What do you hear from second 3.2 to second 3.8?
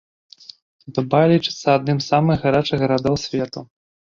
свету.